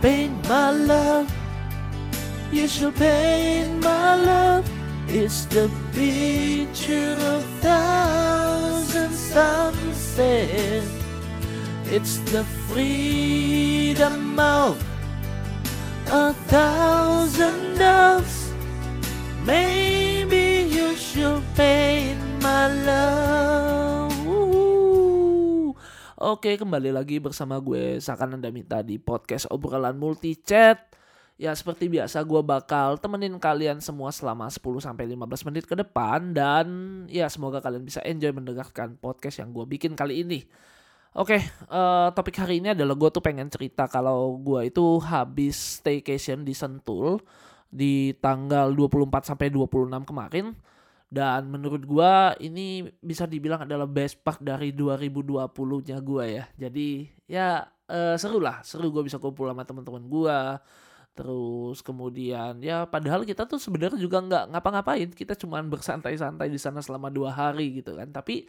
paint 0.00 0.48
my 0.48 0.70
love. 0.70 1.32
You 2.52 2.68
shall 2.68 2.92
paint 2.92 3.82
my 3.82 4.14
love. 4.14 4.68
It's 5.08 5.44
the 5.46 5.70
picture 5.92 7.16
of 7.20 7.44
thousand 7.60 9.12
sunsets. 9.12 10.86
It's 11.90 12.18
the 12.32 12.44
freedom 12.68 14.38
of 14.38 14.76
a 16.10 16.32
thousand 16.32 17.78
doves. 17.78 18.52
Maybe 19.44 20.68
you 20.68 20.94
should 20.96 21.42
paint 21.54 22.20
my 22.42 22.68
love. 22.84 23.47
Oke, 26.28 26.60
kembali 26.60 26.92
lagi 26.92 27.16
bersama 27.24 27.56
gue 27.56 28.04
Sakan 28.04 28.36
Minta 28.52 28.84
di 28.84 29.00
podcast 29.00 29.48
obrolan 29.48 29.96
multi 29.96 30.36
chat. 30.36 30.76
Ya 31.40 31.56
seperti 31.56 31.88
biasa 31.88 32.20
gue 32.20 32.44
bakal 32.44 33.00
temenin 33.00 33.40
kalian 33.40 33.80
semua 33.80 34.12
selama 34.12 34.44
10-15 34.52 35.08
menit 35.48 35.64
ke 35.64 35.72
depan. 35.72 36.36
Dan 36.36 36.66
ya 37.08 37.32
semoga 37.32 37.64
kalian 37.64 37.80
bisa 37.80 38.04
enjoy 38.04 38.28
mendengarkan 38.36 39.00
podcast 39.00 39.40
yang 39.40 39.56
gue 39.56 39.64
bikin 39.72 39.96
kali 39.96 40.20
ini. 40.20 40.44
Oke, 41.16 41.40
uh, 41.72 42.12
topik 42.12 42.36
hari 42.36 42.60
ini 42.60 42.76
adalah 42.76 42.92
gue 42.92 43.08
tuh 43.08 43.24
pengen 43.24 43.48
cerita 43.48 43.88
kalau 43.88 44.36
gue 44.36 44.68
itu 44.68 45.00
habis 45.00 45.80
staycation 45.80 46.44
di 46.44 46.52
Sentul 46.52 47.24
di 47.72 48.12
tanggal 48.20 48.68
24 48.76 49.32
sampai 49.32 49.48
26 49.48 50.04
kemarin 50.04 50.52
dan 51.08 51.48
menurut 51.48 51.88
gue 51.88 52.12
ini 52.44 52.84
bisa 53.00 53.24
dibilang 53.24 53.64
adalah 53.64 53.88
best 53.88 54.20
part 54.20 54.44
dari 54.44 54.76
2020-nya 54.76 55.98
gue 56.04 56.24
ya. 56.28 56.44
Jadi 56.68 56.88
ya 57.24 57.64
uh, 57.88 58.16
seru 58.20 58.38
lah, 58.44 58.60
seru 58.60 58.92
gue 58.92 59.00
bisa 59.08 59.16
kumpul 59.16 59.48
sama 59.48 59.64
teman-teman 59.64 60.04
gue. 60.04 60.40
Terus 61.16 61.80
kemudian 61.82 62.60
ya 62.60 62.84
padahal 62.84 63.24
kita 63.24 63.48
tuh 63.48 63.56
sebenarnya 63.58 63.98
juga 63.98 64.20
nggak 64.20 64.44
ngapa-ngapain, 64.52 65.08
kita 65.16 65.32
cuman 65.34 65.66
bersantai-santai 65.72 66.52
di 66.52 66.60
sana 66.60 66.84
selama 66.84 67.08
dua 67.08 67.32
hari 67.32 67.80
gitu 67.80 67.96
kan. 67.96 68.12
Tapi 68.12 68.44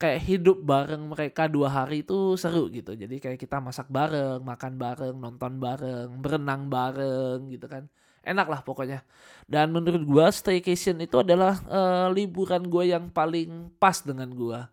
kayak 0.00 0.20
hidup 0.26 0.58
bareng 0.64 1.12
mereka 1.12 1.46
dua 1.46 1.70
hari 1.70 2.02
itu 2.02 2.34
seru 2.34 2.66
gitu. 2.74 2.98
Jadi 2.98 3.22
kayak 3.22 3.38
kita 3.38 3.62
masak 3.62 3.86
bareng, 3.86 4.42
makan 4.42 4.74
bareng, 4.80 5.14
nonton 5.14 5.62
bareng, 5.62 6.08
berenang 6.18 6.66
bareng 6.66 7.46
gitu 7.54 7.70
kan. 7.70 7.86
Enak 8.20 8.46
lah 8.48 8.60
pokoknya. 8.60 9.02
Dan 9.48 9.72
menurut 9.72 10.04
gua 10.04 10.28
staycation 10.28 11.00
itu 11.00 11.20
adalah 11.20 11.58
uh, 11.66 12.08
liburan 12.12 12.68
gue 12.68 12.92
yang 12.92 13.08
paling 13.08 13.72
pas 13.80 14.00
dengan 14.04 14.28
gua 14.30 14.68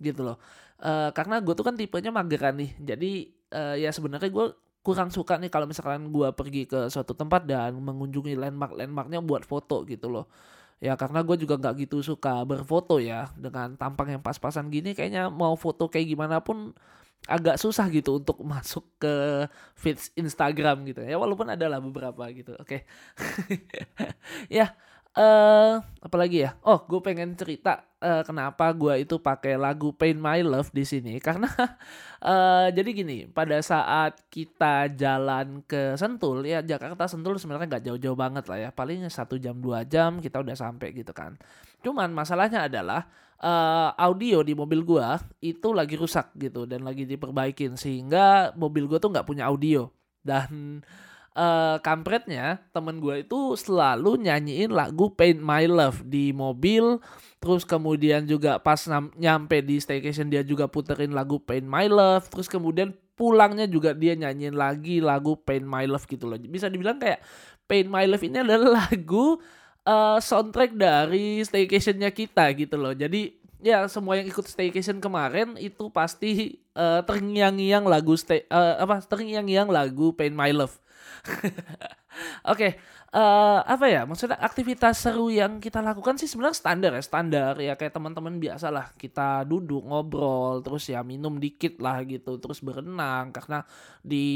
gitu 0.00 0.24
loh. 0.24 0.38
Uh, 0.76 1.08
karena 1.16 1.40
gue 1.40 1.54
tuh 1.56 1.64
kan 1.64 1.76
tipenya 1.76 2.12
mageran 2.12 2.56
nih. 2.60 2.70
Jadi 2.80 3.10
uh, 3.52 3.76
ya 3.76 3.92
sebenarnya 3.92 4.28
gue 4.28 4.46
kurang 4.86 5.10
suka 5.10 5.34
nih 5.40 5.50
kalau 5.50 5.66
misalkan 5.66 6.14
gue 6.14 6.28
pergi 6.30 6.62
ke 6.70 6.86
suatu 6.86 7.10
tempat 7.10 7.42
dan 7.42 7.74
mengunjungi 7.74 8.38
landmark-landmarknya 8.38 9.18
buat 9.18 9.42
foto 9.42 9.82
gitu 9.82 10.06
loh 10.06 10.30
ya 10.76 10.92
karena 10.94 11.24
gue 11.24 11.36
juga 11.40 11.56
nggak 11.56 11.88
gitu 11.88 12.04
suka 12.04 12.44
berfoto 12.44 13.00
ya 13.00 13.32
dengan 13.34 13.74
tampang 13.80 14.12
yang 14.12 14.22
pas-pasan 14.22 14.68
gini 14.68 14.92
kayaknya 14.92 15.32
mau 15.32 15.56
foto 15.56 15.88
kayak 15.88 16.12
gimana 16.12 16.44
pun 16.44 16.76
agak 17.26 17.58
susah 17.58 17.90
gitu 17.90 18.22
untuk 18.22 18.40
masuk 18.52 18.86
ke 18.96 19.46
feeds 19.74 20.14
Instagram 20.14 20.86
gitu 20.86 21.02
ya. 21.02 21.18
Walaupun 21.18 21.50
ada 21.50 21.66
lah 21.66 21.82
beberapa 21.82 22.26
gitu 22.30 22.54
oke. 22.56 22.64
Okay. 22.64 22.80
ya 24.62 24.72
uh, 25.16 25.80
apalagi 26.04 26.46
ya? 26.46 26.54
Oh 26.62 26.84
gue 26.84 27.00
pengen 27.02 27.34
cerita 27.34 27.82
uh, 27.98 28.22
kenapa 28.22 28.70
gue 28.76 29.02
itu 29.02 29.16
pakai 29.18 29.56
lagu 29.56 29.90
Pain 29.96 30.14
My 30.14 30.44
Love 30.44 30.70
di 30.70 30.84
sini. 30.84 31.18
Karena 31.26 31.48
uh, 32.22 32.68
jadi 32.70 32.90
gini 32.92 33.26
pada 33.26 33.58
saat 33.64 34.20
kita 34.28 34.92
jalan 34.94 35.64
ke 35.64 35.96
Sentul 35.96 36.44
ya 36.46 36.60
Jakarta 36.62 37.08
Sentul 37.08 37.40
sebenarnya 37.40 37.66
nggak 37.76 37.84
jauh-jauh 37.90 38.18
banget 38.18 38.44
lah 38.46 38.58
ya. 38.60 38.70
Paling 38.70 39.08
satu 39.08 39.40
jam 39.40 39.58
dua 39.58 39.82
jam 39.88 40.20
kita 40.20 40.44
udah 40.44 40.54
sampai 40.54 40.92
gitu 40.94 41.10
kan. 41.16 41.34
Cuman 41.80 42.12
masalahnya 42.12 42.68
adalah 42.68 43.08
uh, 43.40 43.90
audio 43.96 44.40
di 44.40 44.56
mobil 44.56 44.84
gue 44.84 45.06
itu 45.44 45.68
lagi 45.72 45.96
rusak 45.96 46.32
gitu 46.36 46.64
dan 46.64 46.84
lagi 46.84 47.04
diperbaikin 47.04 47.76
sehingga 47.76 48.52
mobil 48.56 48.88
gue 48.88 48.98
tuh 49.00 49.12
nggak 49.12 49.26
punya 49.26 49.48
audio. 49.48 49.88
Dan 50.26 50.82
uh, 51.36 51.76
kampretnya 51.84 52.64
temen 52.72 52.98
gue 52.98 53.22
itu 53.22 53.54
selalu 53.54 54.26
nyanyiin 54.26 54.72
lagu 54.72 55.12
Paint 55.12 55.38
My 55.38 55.68
Love 55.68 56.02
di 56.02 56.32
mobil 56.32 56.98
terus 57.38 57.62
kemudian 57.62 58.26
juga 58.26 58.58
pas 58.58 58.80
nyampe 59.14 59.62
di 59.62 59.78
staycation 59.78 60.32
dia 60.32 60.42
juga 60.42 60.66
puterin 60.66 61.12
lagu 61.14 61.38
Paint 61.38 61.68
My 61.68 61.86
Love 61.86 62.26
terus 62.32 62.50
kemudian 62.50 62.96
pulangnya 63.14 63.64
juga 63.68 63.96
dia 63.96 64.12
nyanyiin 64.16 64.56
lagi 64.56 64.98
lagu 65.00 65.38
Paint 65.40 65.64
My 65.64 65.84
Love 65.86 66.08
gitu 66.08 66.26
loh. 66.26 66.40
Bisa 66.40 66.72
dibilang 66.72 66.98
kayak 66.98 67.22
Paint 67.68 67.88
My 67.88 68.04
Love 68.08 68.24
ini 68.24 68.38
adalah 68.42 68.68
lagu 68.84 69.40
uh, 69.86 70.18
soundtrack 70.18 70.74
dari 70.74 71.40
staycationnya 71.46 72.10
kita 72.10 72.50
gitu 72.58 72.76
loh. 72.76 72.92
Jadi 72.92 73.38
ya 73.62 73.86
semua 73.88 74.20
yang 74.20 74.28
ikut 74.28 74.44
staycation 74.44 75.00
kemarin 75.00 75.56
itu 75.56 75.88
pasti 75.88 76.60
uh, 76.76 77.00
terngiang-ngiang 77.06 77.88
lagu 77.88 78.12
stay 78.18 78.44
uh, 78.52 78.82
apa 78.84 79.00
terngiang-ngiang 79.06 79.70
lagu 79.70 80.12
Paint 80.12 80.36
My 80.36 80.52
Love. 80.52 80.76
Oke, 81.32 81.50
okay, 82.46 82.70
uh, 83.12 83.60
apa 83.62 83.86
ya? 83.86 84.02
Maksudnya 84.08 84.38
aktivitas 84.40 85.02
seru 85.02 85.30
yang 85.30 85.62
kita 85.62 85.84
lakukan 85.84 86.18
sih 86.18 86.26
sebenarnya 86.26 86.56
standar 86.56 86.90
ya, 86.96 87.02
standar 87.04 87.52
ya 87.60 87.74
kayak 87.76 87.94
teman-teman 87.94 88.40
biasa 88.40 88.72
lah. 88.72 88.90
Kita 88.94 89.44
duduk 89.44 89.84
ngobrol, 89.86 90.64
terus 90.64 90.88
ya 90.90 91.04
minum 91.06 91.36
dikit 91.36 91.78
lah 91.78 92.02
gitu, 92.08 92.40
terus 92.40 92.64
berenang 92.64 93.30
karena 93.30 93.62
di 94.00 94.26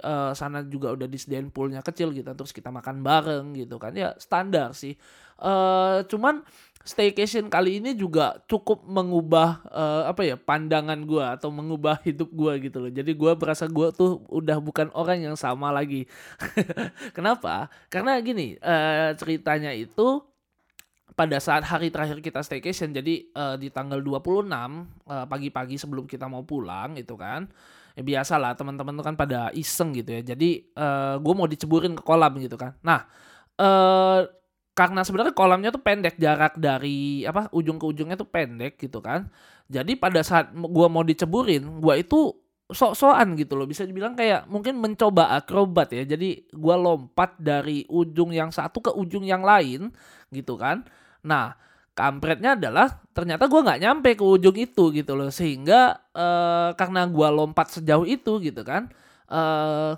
uh, 0.00 0.32
sana 0.32 0.64
juga 0.66 0.96
udah 0.96 1.06
disediain 1.06 1.52
poolnya 1.52 1.84
kecil 1.84 2.10
gitu, 2.10 2.30
terus 2.32 2.50
kita 2.50 2.72
makan 2.72 3.04
bareng 3.04 3.54
gitu 3.54 3.76
kan 3.76 3.92
ya 3.92 4.16
standar 4.16 4.72
sih. 4.72 4.96
Uh, 5.36 6.00
cuman 6.08 6.40
staycation 6.86 7.50
kali 7.50 7.82
ini 7.82 7.98
juga 7.98 8.38
cukup 8.46 8.86
mengubah 8.86 9.66
uh, 9.74 10.02
apa 10.06 10.22
ya 10.22 10.38
pandangan 10.38 11.02
gue 11.02 11.20
atau 11.20 11.50
mengubah 11.50 11.98
hidup 12.06 12.30
gue 12.30 12.70
gitu 12.70 12.78
loh. 12.78 12.90
Jadi 12.94 13.12
gue 13.12 13.32
berasa 13.34 13.66
gue 13.66 13.90
tuh 13.90 14.22
udah 14.30 14.62
bukan 14.62 14.94
orang 14.94 15.26
yang 15.26 15.34
sama 15.34 15.74
lagi. 15.74 16.06
Kenapa? 17.16 17.66
Karena 17.90 18.14
gini 18.22 18.54
uh, 18.62 19.12
ceritanya 19.18 19.74
itu 19.74 20.22
pada 21.16 21.40
saat 21.40 21.64
hari 21.64 21.88
terakhir 21.88 22.20
kita 22.20 22.44
staycation 22.44 22.92
jadi 22.92 23.24
uh, 23.32 23.56
di 23.56 23.72
tanggal 23.72 23.98
26 24.04 24.52
uh, 24.52 25.24
pagi-pagi 25.24 25.80
sebelum 25.80 26.04
kita 26.04 26.28
mau 26.28 26.44
pulang 26.44 26.92
itu 27.00 27.16
kan 27.16 27.48
ya 27.96 28.04
biasa 28.04 28.36
lah 28.36 28.52
teman-teman 28.52 28.92
tuh 28.92 29.04
kan 29.08 29.16
pada 29.16 29.48
iseng 29.56 29.96
gitu 29.96 30.12
ya 30.12 30.36
jadi 30.36 30.60
uh, 30.76 31.16
gue 31.16 31.32
mau 31.32 31.48
diceburin 31.48 31.96
ke 31.96 32.04
kolam 32.04 32.36
gitu 32.36 32.60
kan 32.60 32.76
nah 32.84 33.08
uh, 33.56 34.28
karena 34.76 35.00
sebenarnya 35.00 35.32
kolamnya 35.32 35.72
tuh 35.72 35.80
pendek 35.80 36.20
jarak 36.20 36.60
dari 36.60 37.24
apa 37.24 37.48
ujung 37.56 37.80
ke 37.80 37.88
ujungnya 37.88 38.20
tuh 38.20 38.28
pendek 38.28 38.76
gitu 38.76 39.00
kan. 39.00 39.32
Jadi 39.72 39.96
pada 39.96 40.20
saat 40.20 40.52
gua 40.52 40.92
mau 40.92 41.00
diceburin 41.00 41.80
gua 41.80 41.96
itu 41.96 42.36
sok-sokan 42.68 43.40
gitu 43.40 43.56
loh. 43.56 43.64
Bisa 43.64 43.88
dibilang 43.88 44.12
kayak 44.12 44.44
mungkin 44.52 44.76
mencoba 44.76 45.32
akrobat 45.32 45.96
ya. 45.96 46.04
Jadi 46.04 46.52
gua 46.52 46.76
lompat 46.76 47.40
dari 47.40 47.88
ujung 47.88 48.36
yang 48.36 48.52
satu 48.52 48.84
ke 48.84 48.92
ujung 48.92 49.24
yang 49.24 49.40
lain 49.40 49.88
gitu 50.28 50.60
kan. 50.60 50.84
Nah 51.24 51.56
kampretnya 51.96 52.52
adalah 52.52 53.00
ternyata 53.16 53.48
gua 53.48 53.64
nggak 53.64 53.80
nyampe 53.80 54.10
ke 54.12 54.24
ujung 54.28 54.60
itu 54.60 54.92
gitu 54.92 55.16
loh. 55.16 55.32
Sehingga 55.32 56.04
uh, 56.12 56.76
karena 56.76 57.08
gua 57.08 57.32
lompat 57.32 57.80
sejauh 57.80 58.04
itu 58.04 58.44
gitu 58.44 58.60
kan 58.60 58.92
uh, 59.32 59.96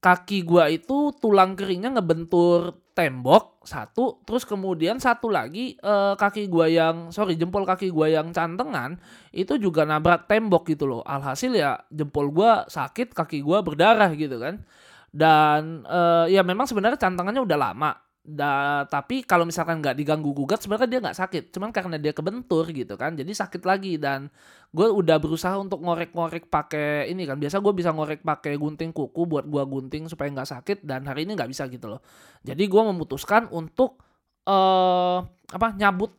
kaki 0.00 0.40
gua 0.46 0.72
itu 0.72 1.12
tulang 1.20 1.52
keringnya 1.52 2.00
ngebentur 2.00 2.87
tembok 2.98 3.62
satu 3.62 4.18
terus 4.26 4.42
kemudian 4.42 4.98
satu 4.98 5.30
lagi 5.30 5.78
uh, 5.86 6.18
kaki 6.18 6.50
gua 6.50 6.66
yang 6.66 7.14
sorry 7.14 7.38
jempol 7.38 7.62
kaki 7.62 7.94
gua 7.94 8.10
yang 8.10 8.34
cantengan 8.34 8.98
itu 9.30 9.54
juga 9.62 9.86
nabrak 9.86 10.26
tembok 10.26 10.66
gitu 10.66 10.90
loh. 10.90 11.06
Alhasil 11.06 11.54
ya 11.54 11.78
jempol 11.94 12.34
gua 12.34 12.66
sakit 12.66 13.14
kaki 13.14 13.46
gua 13.46 13.62
berdarah 13.62 14.10
gitu 14.18 14.42
kan. 14.42 14.66
Dan 15.14 15.86
uh, 15.86 16.26
ya 16.26 16.42
memang 16.42 16.66
sebenarnya 16.66 16.98
cantengannya 16.98 17.46
udah 17.46 17.58
lama 17.70 18.07
Da, 18.28 18.84
tapi 18.92 19.24
kalau 19.24 19.48
misalkan 19.48 19.80
nggak 19.80 19.96
diganggu 19.96 20.36
gugat 20.36 20.60
sebenarnya 20.60 20.84
dia 20.84 21.00
nggak 21.00 21.16
sakit. 21.16 21.44
Cuman 21.48 21.72
karena 21.72 21.96
dia 21.96 22.12
kebentur 22.12 22.68
gitu 22.68 22.92
kan 23.00 23.16
jadi 23.16 23.32
sakit 23.32 23.64
lagi. 23.64 23.96
Dan 23.96 24.28
gue 24.68 24.84
udah 24.84 25.16
berusaha 25.16 25.56
untuk 25.56 25.80
ngorek-ngorek 25.80 26.52
pakai 26.52 27.08
ini 27.08 27.24
kan. 27.24 27.40
Biasa 27.40 27.64
gue 27.64 27.72
bisa 27.72 27.88
ngorek 27.88 28.20
pakai 28.20 28.60
gunting 28.60 28.92
kuku 28.92 29.24
buat 29.24 29.48
gue 29.48 29.64
gunting 29.64 30.12
supaya 30.12 30.28
nggak 30.28 30.44
sakit 30.44 30.84
dan 30.84 31.08
hari 31.08 31.24
ini 31.24 31.40
nggak 31.40 31.48
bisa 31.48 31.64
gitu 31.72 31.88
loh. 31.88 32.04
Jadi 32.44 32.68
gue 32.68 32.82
memutuskan 32.92 33.48
untuk 33.48 33.96
uh, 34.44 35.24
apa 35.48 35.72
nyabut 35.72 36.12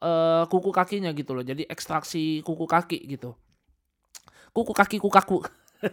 uh, 0.00 0.48
kuku 0.48 0.72
kakinya 0.72 1.12
gitu 1.12 1.36
loh. 1.36 1.44
Jadi 1.44 1.68
ekstraksi 1.68 2.40
kuku 2.40 2.64
kaki 2.64 2.96
gitu. 3.12 3.36
Kuku 4.56 4.72
kaki 4.72 4.96
kukaku. 4.96 5.44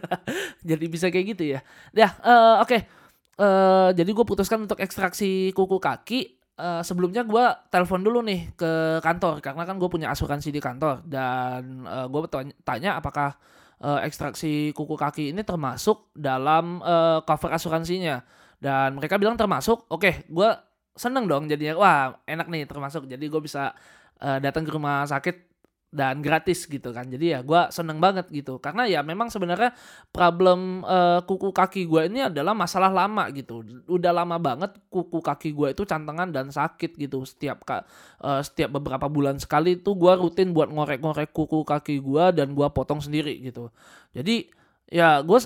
Jadi 0.72 0.84
bisa 0.88 1.12
kayak 1.12 1.36
gitu 1.36 1.52
ya. 1.52 1.60
Ya 1.92 2.16
uh, 2.24 2.64
oke. 2.64 2.72
okay 2.72 2.99
uh, 3.40 3.88
jadi 3.96 4.10
gue 4.12 4.26
putuskan 4.28 4.68
untuk 4.68 4.78
ekstraksi 4.78 5.56
kuku 5.56 5.80
kaki. 5.80 6.20
Uh, 6.60 6.84
sebelumnya 6.84 7.24
gue 7.24 7.44
telepon 7.72 8.04
dulu 8.04 8.20
nih 8.20 8.52
ke 8.52 9.00
kantor 9.00 9.40
karena 9.40 9.64
kan 9.64 9.80
gue 9.80 9.88
punya 9.88 10.12
asuransi 10.12 10.52
di 10.52 10.60
kantor. 10.60 11.00
Dan 11.08 11.88
uh, 11.88 12.04
gue 12.06 12.20
tanya 12.62 13.00
apakah 13.00 13.32
uh, 13.80 14.04
ekstraksi 14.04 14.76
kuku 14.76 14.94
kaki 14.94 15.32
ini 15.32 15.40
termasuk 15.40 16.12
dalam 16.12 16.84
uh, 16.84 17.24
cover 17.24 17.50
asuransinya. 17.56 18.20
Dan 18.60 19.00
mereka 19.00 19.16
bilang 19.16 19.40
termasuk. 19.40 19.88
Oke 19.88 20.04
okay, 20.04 20.14
gue 20.28 20.50
seneng 20.92 21.24
dong 21.24 21.48
jadinya. 21.48 21.80
Wah 21.80 22.00
enak 22.28 22.46
nih 22.52 22.68
termasuk. 22.68 23.08
Jadi 23.08 23.24
gue 23.24 23.40
bisa 23.40 23.72
uh, 24.20 24.38
datang 24.38 24.68
ke 24.68 24.70
rumah 24.70 25.08
sakit 25.08 25.49
dan 25.90 26.22
gratis 26.22 26.70
gitu 26.70 26.94
kan. 26.94 27.10
Jadi 27.10 27.34
ya 27.34 27.42
gue 27.42 27.60
seneng 27.74 27.98
banget 27.98 28.30
gitu. 28.30 28.62
Karena 28.62 28.86
ya 28.86 29.02
memang 29.02 29.26
sebenarnya 29.26 29.74
problem 30.14 30.86
uh, 30.86 31.18
kuku 31.26 31.50
kaki 31.50 31.82
gue 31.90 32.06
ini 32.06 32.30
adalah 32.30 32.54
masalah 32.54 32.94
lama 32.94 33.26
gitu. 33.34 33.66
Udah 33.90 34.14
lama 34.14 34.38
banget 34.38 34.78
kuku 34.86 35.18
kaki 35.18 35.50
gue 35.50 35.68
itu 35.74 35.82
cantengan 35.82 36.30
dan 36.30 36.54
sakit 36.54 36.94
gitu. 36.94 37.26
Setiap 37.26 37.66
uh, 37.66 38.40
setiap 38.40 38.78
beberapa 38.78 39.10
bulan 39.10 39.42
sekali 39.42 39.82
itu 39.82 39.98
gue 39.98 40.12
rutin 40.14 40.54
buat 40.54 40.70
ngorek-ngorek 40.70 41.34
kuku 41.34 41.66
kaki 41.66 41.98
gue 41.98 42.24
dan 42.38 42.54
gue 42.54 42.66
potong 42.70 43.02
sendiri 43.02 43.34
gitu. 43.42 43.74
Jadi 44.14 44.46
ya 44.94 45.18
gue 45.26 45.38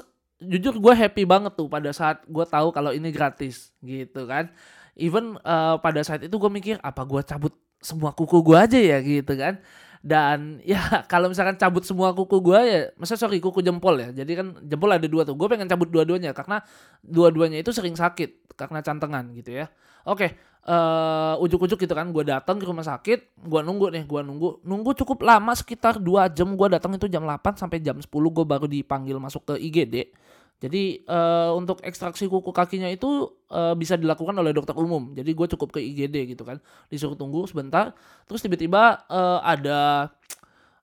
jujur 0.44 0.76
gue 0.76 0.92
happy 0.92 1.24
banget 1.24 1.56
tuh 1.56 1.72
pada 1.72 1.88
saat 1.96 2.20
gue 2.28 2.44
tahu 2.44 2.68
kalau 2.68 2.92
ini 2.92 3.08
gratis 3.08 3.72
gitu 3.80 4.28
kan. 4.28 4.52
Even 4.94 5.40
uh, 5.40 5.80
pada 5.80 6.04
saat 6.04 6.20
itu 6.20 6.36
gue 6.36 6.50
mikir 6.52 6.76
apa 6.84 7.00
gue 7.08 7.24
cabut 7.24 7.56
semua 7.80 8.12
kuku 8.12 8.44
gue 8.44 8.58
aja 8.60 8.76
ya? 8.76 9.00
Gitu 9.00 9.32
kan 9.40 9.64
dan 10.04 10.60
ya 10.68 11.08
kalau 11.08 11.32
misalkan 11.32 11.56
cabut 11.56 11.80
semua 11.88 12.12
kuku 12.12 12.44
gue 12.44 12.60
ya 12.60 12.80
masa 13.00 13.16
sorry 13.16 13.40
kuku 13.40 13.64
jempol 13.64 13.96
ya. 13.96 14.12
Jadi 14.12 14.32
kan 14.36 14.46
jempol 14.60 14.92
ada 14.92 15.08
dua 15.08 15.24
tuh. 15.24 15.32
Gue 15.32 15.48
pengen 15.48 15.64
cabut 15.64 15.88
dua-duanya 15.88 16.36
karena 16.36 16.60
dua-duanya 17.00 17.64
itu 17.64 17.72
sering 17.72 17.96
sakit 17.96 18.52
karena 18.52 18.84
cantengan 18.84 19.32
gitu 19.32 19.64
ya. 19.64 19.72
Oke 20.04 20.36
uh, 20.68 21.40
ujuk-ujuk 21.40 21.80
gitu 21.80 21.94
kan. 21.96 22.12
Gue 22.12 22.28
datang 22.28 22.60
ke 22.60 22.68
rumah 22.68 22.84
sakit 22.84 23.40
gue 23.40 23.60
nunggu 23.64 23.88
nih 23.96 24.04
gue 24.04 24.20
nunggu. 24.20 24.60
Nunggu 24.60 24.92
cukup 24.92 25.24
lama 25.24 25.56
sekitar 25.56 25.96
dua 25.96 26.28
jam 26.28 26.52
gue 26.52 26.68
datang 26.68 26.92
itu 26.92 27.08
jam 27.08 27.24
8 27.24 27.56
sampai 27.56 27.80
jam 27.80 27.96
10 27.96 28.04
gue 28.12 28.44
baru 28.44 28.68
dipanggil 28.68 29.16
masuk 29.16 29.48
ke 29.48 29.54
IGD 29.56 30.12
jadi 30.64 31.04
uh, 31.04 31.52
untuk 31.60 31.84
ekstraksi 31.84 32.24
kuku 32.24 32.48
kakinya 32.48 32.88
itu 32.88 33.28
uh, 33.52 33.76
bisa 33.76 34.00
dilakukan 34.00 34.32
oleh 34.32 34.56
dokter 34.56 34.72
umum. 34.72 35.12
Jadi 35.12 35.36
gue 35.36 35.46
cukup 35.52 35.76
ke 35.76 35.80
IGD 35.84 36.32
gitu 36.32 36.40
kan, 36.48 36.56
disuruh 36.88 37.12
tunggu 37.20 37.44
sebentar. 37.44 37.92
Terus 38.24 38.40
tiba-tiba 38.40 39.04
uh, 39.12 39.44
ada 39.44 40.08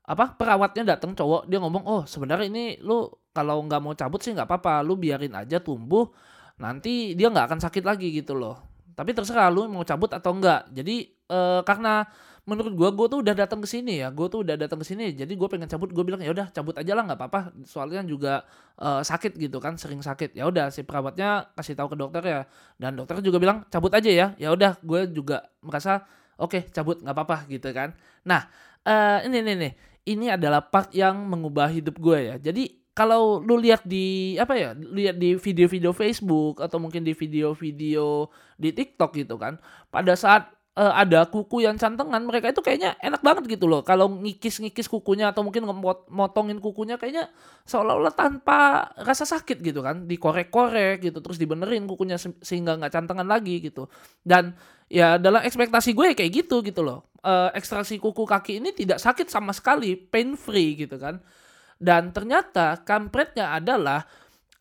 apa 0.05 0.37
perawatnya 0.37 0.97
datang 0.97 1.17
cowok 1.17 1.47
dia 1.47 1.61
ngomong 1.61 1.87
oh 1.87 2.03
sebenarnya 2.03 2.49
ini 2.51 2.65
lu 2.83 3.07
kalau 3.31 3.63
nggak 3.63 3.79
mau 3.79 3.93
cabut 3.95 4.19
sih 4.19 4.35
nggak 4.35 4.49
apa-apa 4.49 4.83
lu 4.83 4.99
biarin 4.99 5.31
aja 5.37 5.61
tumbuh 5.61 6.09
nanti 6.59 7.15
dia 7.15 7.31
nggak 7.31 7.47
akan 7.47 7.59
sakit 7.63 7.85
lagi 7.85 8.11
gitu 8.11 8.35
loh 8.35 8.59
tapi 8.97 9.15
terserah 9.15 9.47
lu 9.47 9.71
mau 9.71 9.87
cabut 9.87 10.11
atau 10.11 10.35
enggak 10.35 10.67
jadi 10.73 11.05
uh, 11.31 11.61
karena 11.63 12.03
menurut 12.41 12.73
gue 12.73 12.89
gue 12.89 13.07
tuh 13.07 13.19
udah 13.21 13.35
datang 13.37 13.59
ke 13.61 13.67
sini 13.69 14.01
ya. 14.01 14.09
Gue 14.09 14.27
tuh 14.27 14.41
udah 14.41 14.57
datang 14.57 14.81
ke 14.81 14.85
sini 14.85 15.13
jadi 15.13 15.29
gue 15.29 15.47
pengen 15.49 15.69
cabut. 15.69 15.89
Gue 15.93 16.03
bilang 16.05 16.21
ya 16.21 16.33
udah 16.33 16.49
cabut 16.49 16.73
aja 16.77 16.91
lah 16.97 17.03
nggak 17.05 17.19
apa-apa. 17.19 17.41
Soalnya 17.65 18.01
juga 18.05 18.45
uh, 18.81 19.01
sakit 19.05 19.37
gitu 19.37 19.61
kan 19.61 19.77
sering 19.77 20.01
sakit. 20.01 20.33
Ya 20.33 20.49
udah 20.49 20.73
si 20.73 20.81
perawatnya 20.81 21.53
kasih 21.53 21.77
tahu 21.77 21.93
ke 21.93 21.97
dokter 21.97 22.23
ya. 22.25 22.41
Dan 22.81 22.97
dokter 22.97 23.21
juga 23.21 23.37
bilang 23.37 23.63
cabut 23.69 23.93
aja 23.93 24.09
ya. 24.09 24.27
Ya 24.41 24.49
udah 24.53 24.77
gue 24.81 25.09
juga 25.13 25.49
merasa 25.61 26.05
oke 26.41 26.57
okay, 26.57 26.61
cabut 26.73 26.97
nggak 27.01 27.13
apa-apa 27.13 27.37
gitu 27.49 27.69
kan. 27.71 27.93
Nah 28.25 28.49
uh, 28.85 29.21
ini 29.25 29.41
nih 29.45 29.55
nih 29.57 29.73
ini 30.01 30.25
adalah 30.33 30.65
part 30.65 30.89
yang 30.97 31.21
mengubah 31.29 31.69
hidup 31.69 32.01
gue 32.01 32.17
ya. 32.33 32.35
Jadi 32.41 32.81
kalau 32.91 33.39
lu 33.39 33.55
lihat 33.55 33.87
di 33.87 34.35
apa 34.35 34.53
ya 34.59 34.75
lihat 34.75 35.15
di 35.15 35.39
video-video 35.39 35.95
Facebook 35.95 36.59
atau 36.59 36.75
mungkin 36.75 37.07
di 37.07 37.15
video-video 37.15 38.27
di 38.59 38.69
TikTok 38.75 39.15
gitu 39.15 39.39
kan 39.39 39.55
pada 39.87 40.11
saat 40.19 40.51
uh, 40.77 40.93
ada 40.95 41.27
kuku 41.27 41.65
yang 41.65 41.75
cantengan 41.75 42.23
mereka 42.23 42.51
itu 42.51 42.63
kayaknya 42.63 42.95
enak 43.03 43.19
banget 43.19 43.43
gitu 43.57 43.67
loh. 43.67 43.83
Kalau 43.83 44.07
ngikis-ngikis 44.07 44.87
kukunya 44.87 45.31
atau 45.31 45.43
mungkin 45.43 45.67
motongin 46.11 46.63
kukunya 46.63 46.95
kayaknya 46.95 47.27
seolah-olah 47.67 48.13
tanpa 48.15 48.91
rasa 49.01 49.27
sakit 49.27 49.59
gitu 49.59 49.83
kan. 49.83 50.07
Dikorek-korek 50.07 51.03
gitu 51.03 51.19
terus 51.19 51.35
dibenerin 51.35 51.87
kukunya 51.87 52.15
sehingga 52.19 52.79
nggak 52.79 52.93
cantengan 52.93 53.27
lagi 53.27 53.59
gitu. 53.59 53.91
Dan 54.23 54.55
ya 54.87 55.19
dalam 55.19 55.43
ekspektasi 55.43 55.91
gue 55.95 56.15
kayak 56.15 56.31
gitu 56.31 56.63
gitu 56.63 56.81
loh. 56.83 57.07
Uh, 57.21 57.53
ekstraksi 57.53 58.01
kuku 58.01 58.25
kaki 58.25 58.57
ini 58.57 58.73
tidak 58.73 58.97
sakit 58.97 59.29
sama 59.29 59.53
sekali 59.53 59.93
pain 59.93 60.33
free 60.39 60.79
gitu 60.87 60.97
kan. 60.97 61.21
Dan 61.81 62.13
ternyata 62.13 62.77
kampretnya 62.85 63.57
adalah 63.57 64.05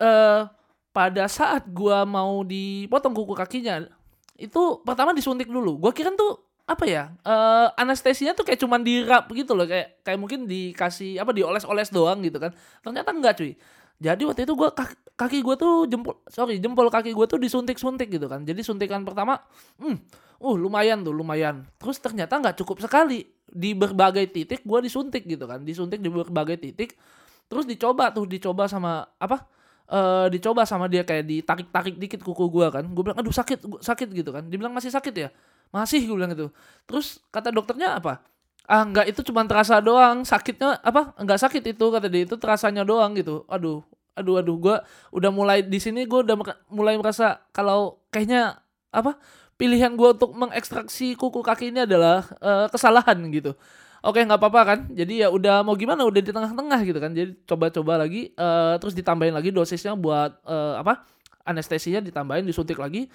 uh, 0.01 0.49
pada 0.91 1.25
saat 1.31 1.71
gue 1.71 1.99
mau 2.03 2.43
dipotong 2.43 3.15
kuku 3.15 3.33
kakinya 3.37 4.00
itu 4.41 4.81
pertama 4.81 5.13
disuntik 5.13 5.47
dulu. 5.47 5.77
Gue 5.77 5.93
kira 5.93 6.09
tuh 6.17 6.41
apa 6.65 6.87
ya 6.87 7.11
uh, 7.27 7.67
anestesinya 7.75 8.31
tuh 8.31 8.47
kayak 8.47 8.59
cuman 8.61 8.81
dirap 8.81 9.29
gitu 9.31 9.53
loh. 9.53 9.69
Kayak 9.69 10.01
kayak 10.01 10.19
mungkin 10.19 10.49
dikasih 10.49 11.21
apa 11.21 11.31
dioles-oles 11.31 11.93
doang 11.93 12.19
gitu 12.25 12.41
kan. 12.41 12.51
Ternyata 12.81 13.09
enggak 13.13 13.33
cuy. 13.37 13.53
Jadi 14.01 14.25
waktu 14.25 14.41
itu 14.49 14.53
gue 14.57 14.69
kaki, 14.73 14.95
kaki 15.13 15.37
gue 15.45 15.55
tuh 15.61 15.73
jempol 15.85 16.17
sorry 16.25 16.57
jempol 16.57 16.89
kaki 16.89 17.13
gue 17.13 17.25
tuh 17.29 17.37
disuntik-suntik 17.37 18.09
gitu 18.09 18.25
kan. 18.25 18.41
Jadi 18.41 18.65
suntikan 18.65 19.05
pertama 19.05 19.37
hmm 19.77 19.95
uh 20.41 20.55
lumayan 20.57 21.05
tuh 21.05 21.13
lumayan. 21.13 21.69
Terus 21.77 22.01
ternyata 22.01 22.41
nggak 22.41 22.57
cukup 22.65 22.81
sekali. 22.81 23.29
Di 23.45 23.77
berbagai 23.77 24.31
titik 24.33 24.65
gue 24.65 24.79
disuntik 24.81 25.29
gitu 25.29 25.45
kan. 25.45 25.61
Disuntik 25.61 26.01
di 26.01 26.09
berbagai 26.09 26.57
titik. 26.57 26.97
Terus 27.45 27.69
dicoba 27.69 28.09
tuh 28.09 28.25
dicoba 28.25 28.65
sama 28.65 29.05
apa 29.21 29.45
uh, 29.91 30.25
dicoba 30.31 30.63
sama 30.63 30.87
dia 30.87 31.03
kayak 31.03 31.27
ditarik-tarik 31.27 31.99
dikit 31.99 32.23
kuku 32.23 32.47
gue 32.47 32.67
kan. 32.71 32.83
Gue 32.87 33.03
bilang 33.03 33.19
aduh 33.19 33.35
sakit 33.35 33.67
sakit 33.83 34.07
gitu 34.15 34.31
kan. 34.31 34.47
Dia 34.47 34.57
bilang 34.57 34.71
masih 34.71 34.89
sakit 34.89 35.13
ya? 35.13 35.29
Masih 35.69 36.07
gue 36.07 36.15
bilang 36.15 36.31
gitu. 36.31 36.49
Terus 36.87 37.19
kata 37.29 37.51
dokternya 37.51 37.99
apa? 37.99 38.23
Ah 38.65 38.87
enggak 38.87 39.11
itu 39.11 39.21
cuma 39.27 39.43
terasa 39.43 39.77
doang. 39.83 40.23
Sakitnya 40.23 40.79
apa 40.81 41.11
enggak 41.19 41.43
sakit 41.43 41.75
itu 41.75 41.85
kata 41.91 42.07
dia. 42.07 42.23
Itu 42.23 42.39
terasanya 42.39 42.87
doang 42.87 43.13
gitu. 43.19 43.43
Aduh 43.51 43.83
aduh 44.11 44.43
aduh 44.43 44.57
gue 44.59 44.75
udah 45.15 45.31
mulai 45.31 45.63
di 45.63 45.79
sini 45.79 46.03
gue 46.03 46.19
udah 46.19 46.35
mulai 46.67 46.99
merasa 46.99 47.39
kalau 47.55 48.03
kayaknya 48.11 48.59
apa 48.91 49.15
pilihan 49.55 49.95
gue 49.95 50.09
untuk 50.19 50.35
mengekstraksi 50.35 51.15
kuku 51.15 51.39
kaki 51.39 51.71
ini 51.71 51.87
adalah 51.87 52.27
uh, 52.43 52.67
kesalahan 52.67 53.15
gitu 53.31 53.55
oke 54.01 54.19
nggak 54.19 54.39
apa-apa 54.39 54.61
kan? 54.65 54.79
Jadi 54.91 55.25
ya 55.25 55.27
udah 55.29 55.61
mau 55.61 55.77
gimana? 55.77 56.05
Udah 56.05 56.21
di 56.21 56.31
tengah-tengah 56.33 56.79
gitu 56.85 56.99
kan? 56.99 57.11
Jadi 57.13 57.31
coba-coba 57.45 58.05
lagi 58.05 58.33
uh, 58.35 58.75
terus 58.81 58.97
ditambahin 58.97 59.33
lagi 59.33 59.53
dosisnya 59.53 59.93
buat 59.97 60.41
uh, 60.45 60.81
apa 60.81 61.05
anestesinya 61.45 62.01
ditambahin 62.01 62.45
disuntik 62.45 62.77
lagi. 62.77 63.09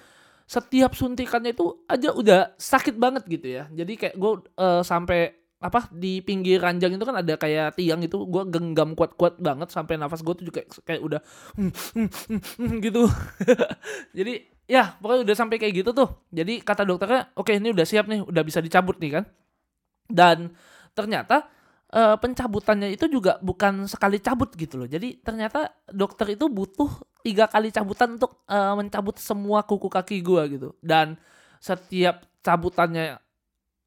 Setiap 0.47 0.95
suntikannya 0.95 1.51
itu 1.51 1.83
aja 1.91 2.15
udah 2.15 2.55
sakit 2.55 2.95
banget 2.95 3.27
gitu 3.27 3.47
ya. 3.51 3.67
Jadi 3.67 3.99
kayak 3.99 4.15
gue 4.15 4.31
uh, 4.55 4.79
sampai 4.79 5.35
apa 5.57 5.89
di 5.89 6.21
pinggir 6.21 6.61
ranjang 6.61 6.93
itu 6.93 7.01
kan 7.01 7.17
ada 7.17 7.33
kayak 7.33 7.81
tiang 7.81 7.97
itu 8.05 8.29
gue 8.29 8.43
genggam 8.45 8.93
kuat-kuat 8.93 9.41
banget 9.41 9.73
sampai 9.73 9.97
nafas 9.97 10.21
gue 10.21 10.33
tuh 10.37 10.45
juga 10.53 10.61
kayak 10.85 11.01
udah 11.01 11.21
hmm, 11.57 11.71
hmm, 11.97 12.09
hmm, 12.61 12.73
gitu. 12.85 13.09
Jadi 14.17 14.33
ya 14.69 14.93
pokoknya 15.01 15.25
udah 15.25 15.35
sampai 15.35 15.57
kayak 15.57 15.81
gitu 15.81 15.91
tuh. 15.97 16.09
Jadi 16.29 16.61
kata 16.61 16.85
dokternya 16.85 17.33
oke 17.33 17.49
okay, 17.49 17.57
ini 17.57 17.73
udah 17.73 17.85
siap 17.89 18.05
nih 18.05 18.21
udah 18.21 18.43
bisa 18.45 18.61
dicabut 18.61 19.01
nih 19.01 19.19
kan. 19.19 19.23
Dan 20.07 20.53
ternyata 20.97 21.45
uh, 21.93 22.17
pencabutannya 22.17 22.89
itu 22.97 23.05
juga 23.05 23.37
bukan 23.45 23.85
sekali 23.85 24.17
cabut 24.17 24.49
gitu 24.57 24.81
loh. 24.81 24.89
Jadi 24.89 25.21
ternyata 25.21 25.69
dokter 25.87 26.33
itu 26.33 26.49
butuh 26.49 26.89
tiga 27.21 27.45
kali 27.45 27.69
cabutan 27.69 28.17
untuk 28.17 28.41
uh, 28.49 28.73
mencabut 28.73 29.21
semua 29.21 29.61
kuku 29.61 29.87
kaki 29.87 30.25
gue 30.25 30.43
gitu. 30.57 30.69
Dan 30.81 31.15
setiap 31.61 32.25
cabutannya 32.41 33.21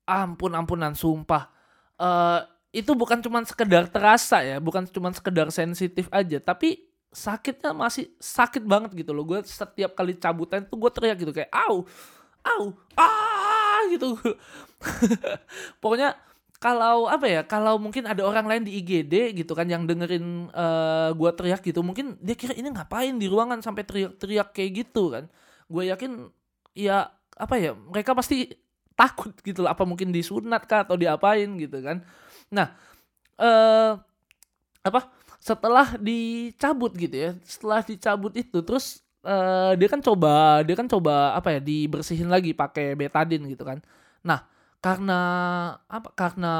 ampun 0.06 0.52
ampunan 0.54 0.94
sumpah. 0.94 1.50
Uh, 2.00 2.46
itu 2.70 2.94
bukan 2.94 3.18
cuma 3.18 3.42
sekedar 3.42 3.90
terasa 3.90 4.46
ya, 4.46 4.62
bukan 4.62 4.86
cuma 4.86 5.10
sekedar 5.10 5.50
sensitif 5.50 6.06
aja, 6.14 6.38
tapi 6.38 6.86
sakitnya 7.10 7.74
masih 7.74 8.14
sakit 8.22 8.62
banget 8.62 8.94
gitu 8.94 9.10
loh. 9.10 9.26
Gue 9.26 9.42
setiap 9.42 9.98
kali 9.98 10.14
cabutan 10.14 10.62
tuh 10.62 10.78
gue 10.78 10.90
teriak 10.94 11.18
gitu 11.18 11.34
kayak 11.34 11.50
au, 11.50 11.82
au, 12.46 12.62
ah 12.94 13.82
gitu. 13.90 14.14
Pokoknya 15.82 16.14
kalau 16.60 17.08
apa 17.08 17.24
ya 17.24 17.40
kalau 17.48 17.80
mungkin 17.80 18.04
ada 18.04 18.20
orang 18.20 18.44
lain 18.44 18.62
di 18.68 18.76
IGD 18.84 19.32
gitu 19.32 19.56
kan 19.56 19.64
yang 19.64 19.88
dengerin 19.88 20.52
uh, 20.52 21.08
gua 21.16 21.32
teriak 21.32 21.64
gitu 21.64 21.80
mungkin 21.80 22.20
dia 22.20 22.36
kira 22.36 22.52
ini 22.52 22.68
ngapain 22.68 23.16
di 23.16 23.26
ruangan 23.32 23.64
sampai 23.64 23.80
teriak-teriak 23.88 24.52
kayak 24.52 24.70
gitu 24.84 25.08
kan. 25.08 25.24
Gue 25.72 25.88
yakin 25.88 26.28
ya 26.76 27.08
apa 27.40 27.54
ya 27.56 27.72
mereka 27.72 28.12
pasti 28.12 28.52
takut 28.92 29.32
gitu 29.40 29.64
lah 29.64 29.72
apa 29.72 29.88
mungkin 29.88 30.12
disunat 30.12 30.68
kah 30.68 30.84
atau 30.84 31.00
diapain 31.00 31.48
gitu 31.56 31.80
kan. 31.80 32.04
Nah 32.52 32.76
uh, 33.40 33.96
apa 34.84 35.08
setelah 35.40 35.96
dicabut 35.96 36.92
gitu 36.92 37.16
ya 37.16 37.30
setelah 37.48 37.80
dicabut 37.80 38.36
itu 38.36 38.60
terus 38.60 39.00
uh, 39.24 39.72
dia 39.80 39.88
kan 39.88 40.04
coba 40.04 40.60
dia 40.60 40.76
kan 40.76 40.84
coba 40.84 41.32
apa 41.32 41.56
ya 41.56 41.60
dibersihin 41.64 42.28
lagi 42.28 42.52
pakai 42.52 42.92
betadine 42.92 43.48
gitu 43.48 43.64
kan. 43.64 43.80
Nah 44.20 44.44
karena 44.80 45.20
apa 45.84 46.08
karena 46.16 46.54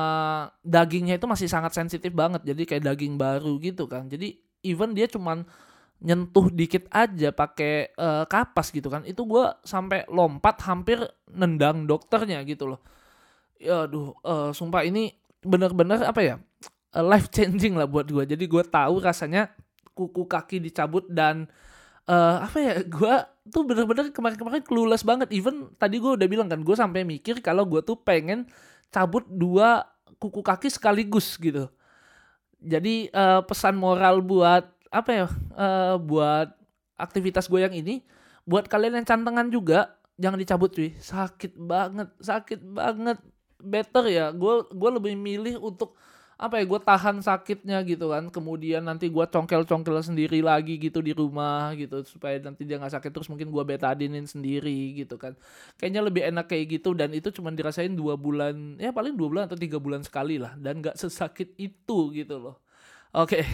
dagingnya 0.61 1.17
itu 1.17 1.25
masih 1.25 1.49
sangat 1.49 1.73
sensitif 1.73 2.12
banget 2.12 2.45
jadi 2.45 2.62
kayak 2.69 2.85
daging 2.93 3.17
baru 3.17 3.57
gitu 3.61 3.89
kan. 3.89 4.07
Jadi 4.12 4.37
even 4.61 4.93
dia 4.93 5.09
cuman 5.09 5.49
nyentuh 6.00 6.49
dikit 6.53 6.89
aja 6.93 7.33
pakai 7.33 7.93
uh, 7.97 8.25
kapas 8.25 8.73
gitu 8.73 8.89
kan 8.89 9.05
itu 9.05 9.21
gue 9.25 9.45
sampai 9.65 10.09
lompat 10.09 10.57
hampir 10.65 11.00
nendang 11.33 11.89
dokternya 11.89 12.45
gitu 12.45 12.77
loh. 12.77 12.81
Ya 13.61 13.89
aduh 13.89 14.17
uh, 14.25 14.53
sumpah 14.53 14.85
ini 14.85 15.12
bener-bener 15.41 16.05
apa 16.05 16.21
ya 16.21 16.37
uh, 16.97 17.05
life 17.05 17.33
changing 17.33 17.77
lah 17.77 17.89
buat 17.89 18.09
gue 18.09 18.37
jadi 18.37 18.45
gue 18.45 18.65
tahu 18.69 19.00
rasanya 19.00 19.53
kuku 19.97 20.25
kaki 20.29 20.61
dicabut 20.61 21.05
dan 21.09 21.49
uh, 22.11 22.37
apa 22.43 22.59
ya 22.59 22.75
gue 22.83 23.14
tuh 23.50 23.62
bener-bener 23.62 24.11
kemarin-kemarin 24.11 24.62
clueless 24.67 25.07
banget. 25.07 25.31
Even 25.31 25.71
tadi 25.79 26.02
gue 26.02 26.19
udah 26.19 26.29
bilang 26.29 26.50
kan 26.50 26.59
gue 26.59 26.76
sampai 26.76 27.07
mikir 27.07 27.38
kalau 27.38 27.62
gue 27.62 27.81
tuh 27.87 27.95
pengen 27.95 28.50
cabut 28.90 29.23
dua 29.31 29.87
kuku 30.19 30.43
kaki 30.43 30.69
sekaligus 30.69 31.38
gitu. 31.38 31.71
Jadi 32.61 33.09
uh, 33.14 33.40
pesan 33.47 33.79
moral 33.79 34.21
buat 34.21 34.67
apa 34.90 35.11
ya 35.14 35.26
uh, 35.55 35.97
buat 36.02 36.50
aktivitas 36.99 37.47
gue 37.47 37.62
yang 37.62 37.73
ini 37.73 38.02
buat 38.43 38.67
kalian 38.67 39.00
yang 39.00 39.07
cantengan 39.07 39.47
juga 39.49 39.95
jangan 40.19 40.37
dicabut 40.37 40.75
cuy. 40.75 40.93
Sakit 40.99 41.55
banget 41.57 42.11
sakit 42.19 42.61
banget. 42.61 43.19
Better 43.61 44.09
ya 44.09 44.33
gue 44.33 44.73
gue 44.73 44.90
lebih 44.97 45.14
milih 45.21 45.61
untuk 45.61 45.93
apa 46.41 46.57
ya 46.57 46.65
gue 46.65 46.81
tahan 46.81 47.21
sakitnya 47.21 47.85
gitu 47.85 48.17
kan 48.17 48.33
kemudian 48.33 48.81
nanti 48.81 49.13
gue 49.13 49.27
congkel-congkel 49.29 50.01
sendiri 50.01 50.41
lagi 50.41 50.81
gitu 50.81 51.05
di 51.05 51.13
rumah 51.13 51.77
gitu 51.77 52.01
supaya 52.09 52.41
nanti 52.41 52.65
dia 52.65 52.81
nggak 52.81 52.97
sakit 52.97 53.13
terus 53.13 53.29
mungkin 53.29 53.53
gue 53.53 53.61
betadinin 53.61 54.25
sendiri 54.25 54.97
gitu 55.05 55.21
kan 55.21 55.37
kayaknya 55.77 56.01
lebih 56.01 56.25
enak 56.33 56.49
kayak 56.49 56.81
gitu 56.81 56.97
dan 56.97 57.13
itu 57.13 57.29
cuma 57.29 57.53
dirasain 57.53 57.93
dua 57.93 58.17
bulan 58.17 58.81
ya 58.81 58.89
paling 58.89 59.21
dua 59.21 59.29
bulan 59.29 59.45
atau 59.53 59.61
tiga 59.61 59.77
bulan 59.77 60.01
sekali 60.01 60.41
lah 60.41 60.57
dan 60.57 60.81
nggak 60.81 60.97
sesakit 60.97 61.53
itu 61.61 62.09
gitu 62.17 62.41
loh 62.41 62.57
Oke, 63.11 63.43
okay. 63.43 63.45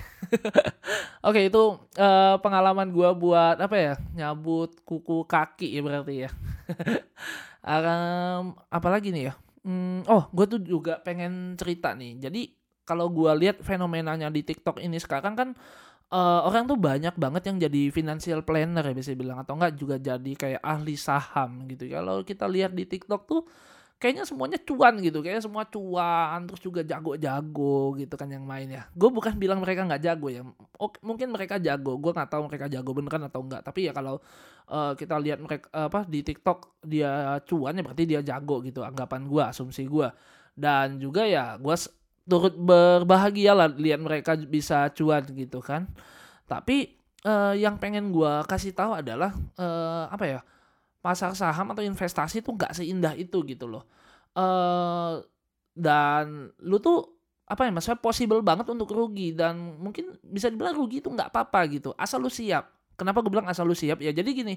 oke 1.25 1.33
okay, 1.33 1.49
itu 1.49 1.81
uh, 1.97 2.37
pengalaman 2.45 2.93
gue 2.93 3.09
buat 3.17 3.57
apa 3.57 3.73
ya 3.73 3.95
nyabut 4.13 4.85
kuku 4.85 5.25
kaki 5.25 5.73
ya 5.73 5.81
berarti 5.81 6.29
ya. 6.29 6.31
um, 7.65 8.53
apalagi 8.69 9.09
nih 9.17 9.33
ya? 9.33 9.35
Hmm, 9.65 10.05
oh, 10.13 10.29
gue 10.29 10.45
tuh 10.45 10.61
juga 10.61 11.01
pengen 11.01 11.57
cerita 11.57 11.97
nih. 11.97 12.21
Jadi 12.21 12.53
kalau 12.87 13.11
gue 13.11 13.29
lihat 13.43 13.61
fenomenanya 13.61 14.31
di 14.31 14.47
TikTok 14.47 14.79
ini 14.79 14.97
sekarang 15.03 15.35
kan 15.35 15.49
uh, 16.15 16.47
orang 16.47 16.71
tuh 16.71 16.79
banyak 16.79 17.15
banget 17.19 17.43
yang 17.51 17.57
jadi 17.69 17.83
financial 17.91 18.41
planner 18.47 18.85
ya 18.87 18.95
bisa 18.95 19.13
bilang 19.19 19.43
atau 19.43 19.59
enggak 19.59 19.75
juga 19.75 19.97
jadi 19.99 20.33
kayak 20.39 20.63
ahli 20.63 20.95
saham 20.95 21.67
gitu. 21.67 21.91
Kalau 21.91 22.23
kita 22.23 22.47
lihat 22.47 22.73
di 22.73 22.87
TikTok 22.87 23.23
tuh 23.27 23.43
kayaknya 23.99 24.23
semuanya 24.29 24.59
cuan 24.63 24.95
gitu. 25.03 25.19
Kayaknya 25.25 25.43
semua 25.43 25.65
cuan 25.67 26.39
terus 26.47 26.63
juga 26.63 26.81
jago-jago 26.87 27.97
gitu 27.99 28.15
kan 28.15 28.29
yang 28.31 28.47
main 28.47 28.71
ya. 28.71 28.87
Gue 28.95 29.11
bukan 29.11 29.35
bilang 29.35 29.59
mereka 29.59 29.83
nggak 29.83 30.03
jago 30.03 30.29
ya. 30.31 30.47
Oke, 30.79 31.03
mungkin 31.03 31.35
mereka 31.35 31.59
jago. 31.59 31.99
Gue 31.99 32.13
nggak 32.15 32.31
tahu 32.31 32.47
mereka 32.47 32.67
jago 32.71 32.91
beneran 32.95 33.27
atau 33.27 33.43
enggak. 33.43 33.67
Tapi 33.67 33.91
ya 33.91 33.93
kalau 33.97 34.23
uh, 34.71 34.93
kita 34.95 35.19
lihat 35.19 35.43
mereka 35.43 35.67
apa 35.75 36.07
di 36.07 36.23
TikTok 36.23 36.87
dia 36.87 37.43
cuan 37.47 37.75
ya 37.75 37.83
berarti 37.83 38.05
dia 38.07 38.21
jago 38.23 38.63
gitu 38.63 38.87
anggapan 38.87 39.27
gue 39.27 39.43
asumsi 39.43 39.87
gue 39.87 40.09
dan 40.57 40.97
juga 40.97 41.29
ya 41.29 41.61
gue 41.61 41.77
turut 42.27 42.55
berbahagia 42.59 43.55
lah 43.55 43.71
lihat 43.71 44.03
mereka 44.03 44.35
bisa 44.35 44.91
cuan 44.93 45.23
gitu 45.31 45.63
kan 45.63 45.87
tapi 46.47 46.99
uh, 47.27 47.55
yang 47.55 47.77
pengen 47.77 48.15
gue 48.15 48.33
kasih 48.47 48.71
tahu 48.75 48.99
adalah 49.03 49.35
uh, 49.59 50.07
apa 50.11 50.25
ya 50.27 50.41
pasar 51.03 51.35
saham 51.39 51.71
atau 51.71 51.87
investasi 51.87 52.43
tuh 52.43 52.59
nggak 52.59 52.75
seindah 52.75 53.15
itu 53.15 53.39
gitu 53.47 53.71
loh. 53.71 53.87
Uh, 54.35 55.23
dan 55.79 56.51
lu 56.63 56.83
tuh 56.83 57.15
apa 57.47 57.63
ya 57.63 57.71
maksudnya 57.71 58.03
possible 58.03 58.43
banget 58.43 58.67
untuk 58.67 58.91
rugi 58.91 59.31
dan 59.31 59.79
mungkin 59.79 60.19
bisa 60.27 60.51
dibilang 60.51 60.75
rugi 60.75 60.99
itu 60.99 61.07
nggak 61.07 61.31
apa-apa 61.31 61.61
gitu 61.71 61.95
asal 61.95 62.19
lu 62.19 62.31
siap. 62.31 62.75
Kenapa 62.99 63.23
gue 63.23 63.31
bilang 63.31 63.47
asal 63.47 63.69
lu 63.69 63.77
siap 63.77 64.01
ya? 64.01 64.11
Jadi 64.11 64.31
gini, 64.33 64.55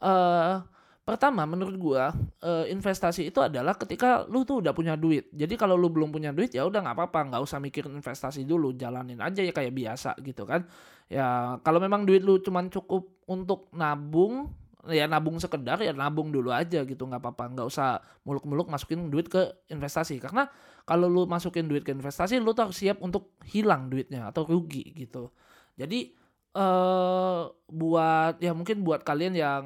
uh, 0.00 0.58
pertama 1.02 1.42
menurut 1.42 1.74
gue 1.74 2.04
uh, 2.46 2.64
investasi 2.70 3.26
itu 3.34 3.42
adalah 3.42 3.74
ketika 3.74 4.22
lu 4.30 4.46
tuh 4.46 4.62
udah 4.62 4.70
punya 4.70 4.94
duit. 4.94 5.26
Jadi 5.34 5.58
kalau 5.58 5.74
lu 5.74 5.90
belum 5.90 6.14
punya 6.14 6.30
duit 6.30 6.54
ya 6.54 6.62
udah 6.62 6.78
nggak 6.78 6.94
apa-apa, 6.94 7.20
nggak 7.34 7.42
usah 7.42 7.58
mikir 7.58 7.90
investasi 7.90 8.46
dulu, 8.46 8.70
jalanin 8.78 9.18
aja 9.18 9.42
ya 9.42 9.50
kayak 9.50 9.74
biasa 9.74 10.14
gitu 10.22 10.46
kan. 10.46 10.62
Ya 11.10 11.58
kalau 11.66 11.82
memang 11.82 12.06
duit 12.06 12.22
lu 12.22 12.38
cuman 12.38 12.70
cukup 12.70 13.10
untuk 13.26 13.66
nabung 13.74 14.54
ya 14.90 15.06
nabung 15.06 15.38
sekedar 15.38 15.78
ya 15.78 15.94
nabung 15.94 16.34
dulu 16.34 16.50
aja 16.50 16.82
gitu 16.82 17.06
nggak 17.06 17.22
apa-apa 17.22 17.54
nggak 17.54 17.66
usah 17.70 18.02
muluk-muluk 18.26 18.66
masukin 18.66 19.06
duit 19.14 19.30
ke 19.30 19.38
investasi 19.70 20.18
karena 20.18 20.50
kalau 20.82 21.06
lu 21.06 21.22
masukin 21.22 21.70
duit 21.70 21.86
ke 21.86 21.94
investasi 21.94 22.42
lu 22.42 22.50
tuh 22.50 22.66
harus 22.66 22.82
siap 22.82 22.98
untuk 22.98 23.38
hilang 23.46 23.86
duitnya 23.86 24.34
atau 24.34 24.42
rugi 24.42 24.90
gitu 24.90 25.30
jadi 25.78 26.10
eh 26.52 27.40
buat 27.72 28.36
ya 28.44 28.52
mungkin 28.52 28.84
buat 28.84 29.00
kalian 29.02 29.32
yang 29.32 29.64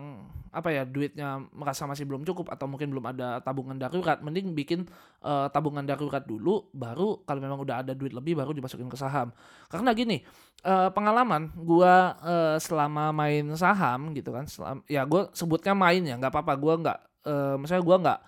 apa 0.57 0.73
ya 0.73 0.89
duitnya 0.89 1.37
merasa 1.53 1.85
masih 1.85 2.09
belum 2.09 2.25
cukup 2.25 2.49
atau 2.49 2.65
mungkin 2.65 2.89
belum 2.89 3.05
ada 3.13 3.45
tabungan 3.45 3.77
darurat 3.77 4.25
mending 4.25 4.57
bikin 4.57 4.89
uh, 5.21 5.53
tabungan 5.53 5.85
darurat 5.85 6.25
dulu 6.25 6.73
baru 6.73 7.21
kalau 7.29 7.45
memang 7.45 7.61
udah 7.61 7.85
ada 7.85 7.93
duit 7.93 8.17
lebih 8.17 8.41
baru 8.41 8.57
dimasukin 8.57 8.89
ke 8.89 8.97
saham. 8.97 9.37
Karena 9.69 9.93
gini 9.93 10.25
uh, 10.65 10.89
pengalaman 10.97 11.53
gua 11.61 12.17
uh, 12.25 12.57
selama 12.57 13.13
main 13.13 13.45
saham 13.53 14.17
gitu 14.17 14.33
kan 14.33 14.49
selama, 14.49 14.81
ya 14.89 15.05
gua 15.05 15.29
sebutnya 15.37 15.77
main 15.77 16.01
ya 16.01 16.17
nggak 16.17 16.33
apa-apa 16.33 16.53
gua 16.57 16.75
nggak 16.81 16.99
uh, 17.29 17.55
misalnya 17.61 17.85
gua 17.85 17.97
nggak 18.01 18.21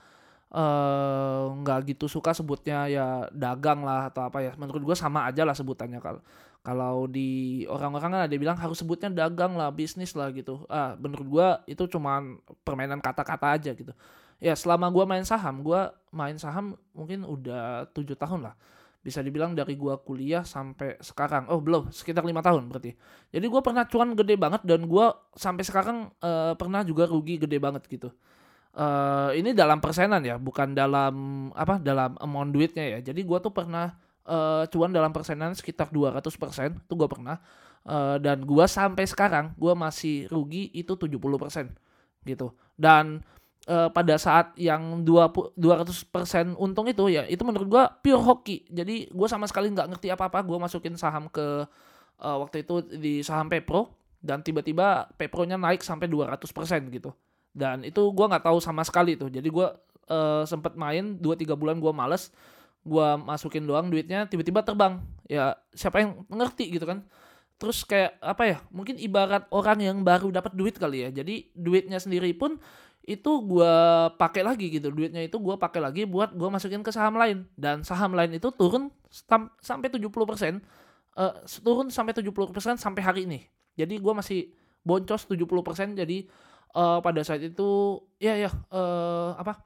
nggak 1.64 1.78
uh, 1.80 1.86
gitu 1.88 2.08
suka 2.08 2.32
sebutnya 2.32 2.88
ya 2.88 3.28
dagang 3.32 3.84
lah 3.84 4.08
atau 4.08 4.24
apa 4.24 4.40
ya 4.40 4.56
menurut 4.56 4.80
gue 4.80 4.96
sama 4.96 5.28
aja 5.28 5.44
lah 5.44 5.52
sebutannya 5.52 6.00
kalau 6.00 6.24
kalau 6.68 7.08
di 7.08 7.64
orang-orang 7.64 8.12
kan 8.12 8.22
ada 8.28 8.36
bilang 8.36 8.60
harus 8.60 8.76
sebutnya 8.84 9.08
dagang 9.08 9.56
lah 9.56 9.72
bisnis 9.72 10.12
lah 10.12 10.28
gitu. 10.36 10.68
Ah 10.68 10.92
menurut 11.00 11.24
gue 11.24 11.48
itu 11.72 11.88
cuma 11.88 12.20
permainan 12.60 13.00
kata-kata 13.00 13.56
aja 13.56 13.72
gitu. 13.72 13.96
Ya 14.36 14.52
selama 14.52 14.92
gue 14.92 15.00
main 15.08 15.24
saham 15.24 15.64
gue 15.64 15.80
main 16.12 16.36
saham 16.36 16.76
mungkin 16.92 17.24
udah 17.24 17.88
tujuh 17.96 18.20
tahun 18.20 18.52
lah. 18.52 18.54
Bisa 19.00 19.24
dibilang 19.24 19.56
dari 19.56 19.80
gue 19.80 19.94
kuliah 20.04 20.44
sampai 20.44 21.00
sekarang. 21.00 21.48
Oh 21.48 21.56
belum 21.56 21.88
sekitar 21.88 22.20
lima 22.20 22.44
tahun 22.44 22.68
berarti. 22.68 22.92
Jadi 23.32 23.46
gue 23.48 23.60
pernah 23.64 23.88
cuan 23.88 24.12
gede 24.12 24.36
banget 24.36 24.60
dan 24.68 24.84
gue 24.84 25.06
sampai 25.40 25.64
sekarang 25.64 26.12
uh, 26.20 26.52
pernah 26.52 26.84
juga 26.84 27.08
rugi 27.08 27.40
gede 27.40 27.56
banget 27.56 27.88
gitu. 27.88 28.12
Uh, 28.76 29.32
ini 29.32 29.56
dalam 29.56 29.80
persenan 29.80 30.20
ya 30.20 30.36
bukan 30.36 30.76
dalam 30.76 31.48
apa 31.56 31.80
dalam 31.80 32.12
amount 32.20 32.52
duitnya 32.52 33.00
ya. 33.00 33.08
Jadi 33.08 33.24
gue 33.24 33.38
tuh 33.40 33.56
pernah 33.56 33.96
uh, 34.28 34.64
cuan 34.68 34.92
dalam 34.92 35.10
persenan 35.10 35.56
sekitar 35.56 35.88
200% 35.88 36.28
itu 36.84 36.94
gue 36.94 37.08
pernah. 37.08 37.40
Uh, 37.88 38.20
dan 38.20 38.44
gue 38.44 38.66
sampai 38.68 39.08
sekarang 39.08 39.56
gue 39.56 39.72
masih 39.72 40.28
rugi 40.28 40.68
itu 40.76 40.92
70% 40.92 41.72
gitu. 42.28 42.52
Dan 42.76 43.24
uh, 43.64 43.88
pada 43.88 44.20
saat 44.20 44.52
yang 44.60 45.02
20 45.02 45.56
200% 45.56 46.60
untung 46.60 46.84
itu 46.92 47.08
ya 47.08 47.24
itu 47.24 47.40
menurut 47.42 47.68
gue 47.68 47.84
pure 48.04 48.22
hoki. 48.22 48.68
Jadi 48.68 49.08
gue 49.08 49.28
sama 49.28 49.48
sekali 49.48 49.72
nggak 49.72 49.88
ngerti 49.96 50.12
apa-apa. 50.12 50.44
Gue 50.44 50.60
masukin 50.60 51.00
saham 51.00 51.32
ke 51.32 51.64
uh, 52.20 52.36
waktu 52.44 52.68
itu 52.68 52.84
di 52.84 53.24
saham 53.24 53.48
Pepro 53.48 53.96
dan 54.20 54.44
tiba-tiba 54.44 55.08
Pepronya 55.16 55.56
naik 55.56 55.80
sampai 55.80 56.10
200% 56.12 56.44
gitu. 56.92 57.16
Dan 57.56 57.82
itu 57.88 58.02
gue 58.12 58.26
nggak 58.28 58.44
tahu 58.44 58.60
sama 58.60 58.84
sekali 58.84 59.16
tuh 59.16 59.32
jadi 59.32 59.48
gue 59.48 59.68
uh, 60.08 60.42
sempet 60.44 60.74
main 60.74 61.16
2-3 61.20 61.54
bulan 61.54 61.76
gue 61.78 61.92
males 61.92 62.32
gua 62.84 63.18
masukin 63.18 63.64
doang 63.64 63.88
duitnya 63.88 64.26
tiba-tiba 64.26 64.62
terbang. 64.62 65.00
Ya 65.28 65.56
siapa 65.74 66.02
yang 66.02 66.24
ngerti 66.28 66.74
gitu 66.74 66.84
kan. 66.88 67.04
Terus 67.58 67.82
kayak 67.82 68.18
apa 68.22 68.42
ya 68.46 68.56
mungkin 68.70 68.94
ibarat 68.98 69.50
orang 69.50 69.82
yang 69.82 69.96
baru 70.06 70.30
dapat 70.30 70.54
duit 70.54 70.78
kali 70.78 71.06
ya. 71.06 71.10
Jadi 71.10 71.50
duitnya 71.54 71.98
sendiri 71.98 72.30
pun 72.34 72.58
itu 73.08 73.30
gua 73.44 74.08
pakai 74.14 74.44
lagi 74.44 74.68
gitu. 74.68 74.92
Duitnya 74.92 75.24
itu 75.24 75.36
gua 75.40 75.56
pakai 75.58 75.80
lagi 75.80 76.02
buat 76.04 76.36
gua 76.36 76.52
masukin 76.52 76.84
ke 76.84 76.92
saham 76.94 77.18
lain. 77.18 77.48
Dan 77.58 77.82
saham 77.82 78.14
lain 78.14 78.36
itu 78.36 78.52
turun 78.54 78.92
sampai 79.62 79.88
70% 79.88 80.08
uh, 81.18 81.34
turun 81.64 81.88
sampai 81.90 82.12
70% 82.14 82.78
sampai 82.78 83.02
hari 83.02 83.20
ini. 83.26 83.40
Jadi 83.74 83.98
gua 83.98 84.18
masih 84.18 84.54
boncos 84.86 85.28
70% 85.28 85.98
jadi 85.98 86.24
uh, 86.72 86.98
pada 87.04 87.20
saat 87.20 87.44
itu 87.44 88.00
ya 88.16 88.34
ya 88.38 88.50
uh, 88.72 89.36
apa 89.36 89.64